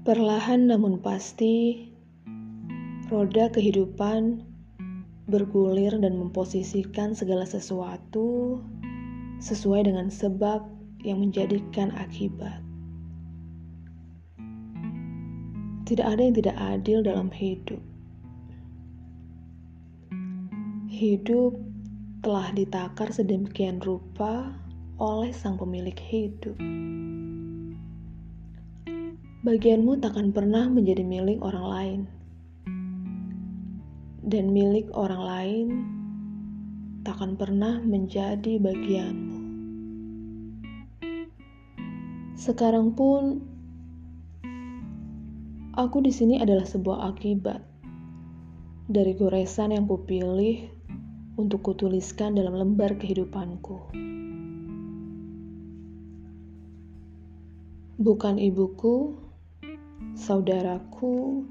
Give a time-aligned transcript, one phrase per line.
[0.00, 1.88] Perlahan namun pasti,
[3.12, 4.42] roda kehidupan
[5.30, 8.58] bergulir dan memposisikan segala sesuatu
[9.38, 10.66] sesuai dengan sebab
[11.06, 12.60] yang menjadikan akibat.
[15.86, 17.82] Tidak ada yang tidak adil dalam hidup.
[20.86, 21.58] Hidup
[22.20, 24.54] telah ditakar sedemikian rupa
[25.00, 26.54] oleh sang pemilik hidup.
[29.40, 32.00] Bagianmu takkan pernah menjadi milik orang lain,
[34.20, 35.66] dan milik orang lain
[37.08, 39.40] takkan pernah menjadi bagianmu.
[42.36, 43.40] Sekarang pun,
[45.72, 47.64] aku di sini adalah sebuah akibat
[48.92, 50.68] dari goresan yang kupilih
[51.40, 53.88] untuk kutuliskan dalam lembar kehidupanku.
[57.96, 59.29] Bukan ibuku,
[60.20, 61.48] saudaraku,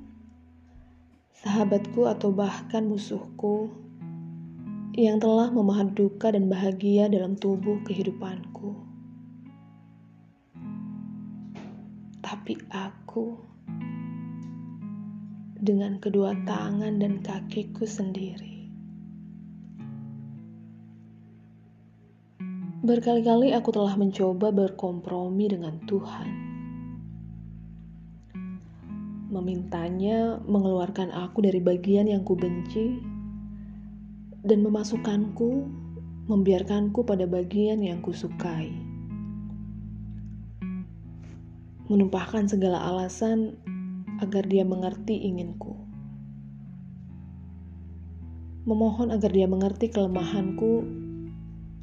[1.42, 3.74] sahabatku, atau bahkan musuhku
[4.94, 8.78] yang telah memahat duka dan bahagia dalam tubuh kehidupanku.
[12.22, 13.42] Tapi aku,
[15.58, 18.70] dengan kedua tangan dan kakiku sendiri,
[22.86, 26.49] berkali-kali aku telah mencoba berkompromi dengan Tuhan
[29.30, 32.98] memintanya mengeluarkan aku dari bagian yang kubenci
[34.42, 35.70] dan memasukkanku,
[36.26, 38.74] membiarkanku pada bagian yang kusukai.
[41.90, 43.54] Menumpahkan segala alasan
[44.18, 45.78] agar dia mengerti inginku.
[48.66, 50.86] Memohon agar dia mengerti kelemahanku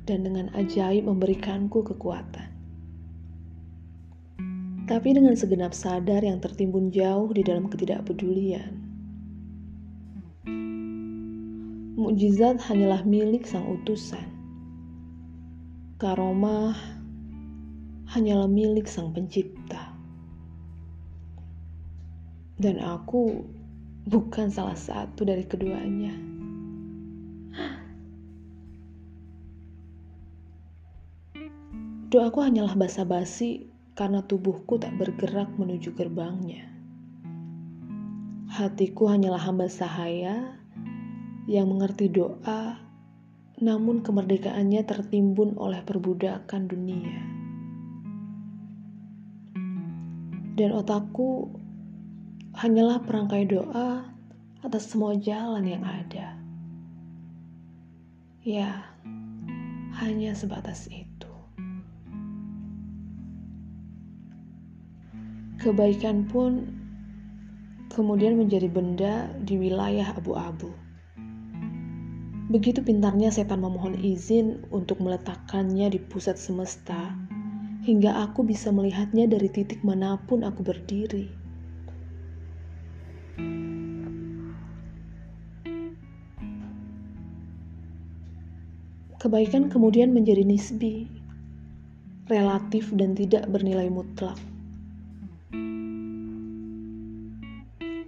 [0.07, 2.56] dan dengan ajaib memberikanku kekuatan
[4.87, 8.71] tapi dengan segenap sadar yang tertimbun jauh di dalam ketidakpedulian.
[11.99, 14.23] Mukjizat hanyalah milik sang utusan.
[15.99, 16.79] Karomah
[18.15, 19.91] hanyalah milik sang pencipta.
[22.55, 23.43] Dan aku
[24.07, 26.15] bukan salah satu dari keduanya.
[32.07, 33.66] Doaku hanyalah basa-basi
[33.97, 36.69] karena tubuhku tak bergerak menuju gerbangnya.
[38.53, 40.61] Hatiku hanyalah hamba sahaya
[41.49, 42.77] yang mengerti doa,
[43.57, 47.21] namun kemerdekaannya tertimbun oleh perbudakan dunia.
[50.61, 51.57] Dan otakku
[52.53, 54.13] hanyalah perangkai doa
[54.61, 56.37] atas semua jalan yang ada.
[58.45, 58.93] Ya,
[59.97, 61.16] hanya sebatas itu.
[65.67, 66.63] Kebaikan pun
[67.91, 70.71] kemudian menjadi benda di wilayah abu-abu.
[72.55, 77.19] Begitu pintarnya setan memohon izin untuk meletakkannya di pusat semesta,
[77.83, 81.35] hingga aku bisa melihatnya dari titik mana pun aku berdiri.
[89.19, 91.11] Kebaikan kemudian menjadi nisbi,
[92.31, 94.39] relatif, dan tidak bernilai mutlak.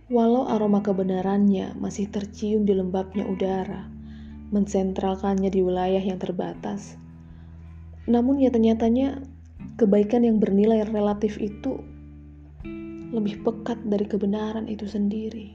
[0.09, 3.93] Walau aroma kebenarannya masih tercium di lembabnya udara,
[4.49, 6.97] mensentralkannya di wilayah yang terbatas.
[8.09, 9.21] Namun nyata-nyatanya
[9.77, 11.85] kebaikan yang bernilai relatif itu
[13.13, 15.53] lebih pekat dari kebenaran itu sendiri.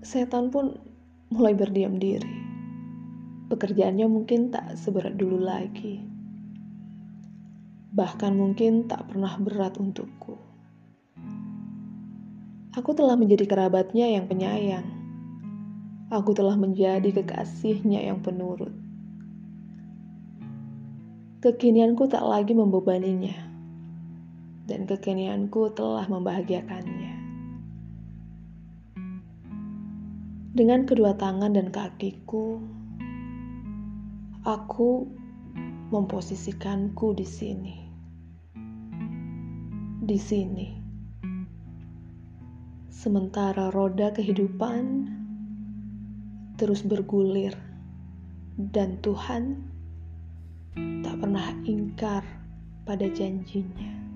[0.00, 0.80] Setan pun
[1.28, 2.40] mulai berdiam diri.
[3.52, 6.17] Pekerjaannya mungkin tak seberat dulu lagi
[7.92, 10.36] bahkan mungkin tak pernah berat untukku.
[12.76, 14.86] Aku telah menjadi kerabatnya yang penyayang.
[16.08, 18.72] Aku telah menjadi kekasihnya yang penurut.
[21.38, 23.36] Kekinianku tak lagi membebaninya,
[24.66, 27.14] dan kekinianku telah membahagiakannya.
[30.54, 32.58] Dengan kedua tangan dan kakiku,
[34.42, 35.17] aku
[35.88, 37.76] memposisikanku di sini.
[40.04, 40.68] Di sini.
[42.92, 45.06] Sementara roda kehidupan
[46.58, 47.54] terus bergulir
[48.58, 49.62] dan Tuhan
[51.06, 52.26] tak pernah ingkar
[52.82, 54.07] pada janjinya.